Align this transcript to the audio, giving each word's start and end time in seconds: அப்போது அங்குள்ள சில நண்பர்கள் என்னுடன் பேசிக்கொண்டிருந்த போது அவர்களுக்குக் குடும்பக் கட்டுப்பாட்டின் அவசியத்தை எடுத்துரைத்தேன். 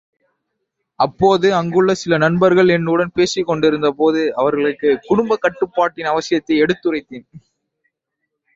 அப்போது 0.99 1.55
அங்குள்ள 1.55 1.93
சில 1.93 2.17
நண்பர்கள் 2.17 2.67
என்னுடன் 2.67 3.11
பேசிக்கொண்டிருந்த 3.15 3.91
போது 3.91 4.35
அவர்களுக்குக் 4.35 5.05
குடும்பக் 5.07 5.41
கட்டுப்பாட்டின் 5.41 6.11
அவசியத்தை 6.11 6.57
எடுத்துரைத்தேன். 6.57 7.27